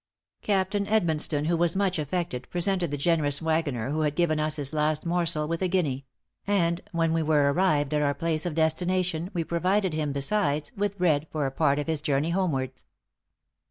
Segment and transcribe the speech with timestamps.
[0.41, 4.73] Captain Edmonstone, who was much affected, presented the generous wagoner who had given us his
[4.73, 6.07] last morsel, with a guinea;
[6.47, 10.97] and when we were arrived at our place of destination, we provided him, besides, with
[10.97, 12.83] bread for a part of his journey homewards."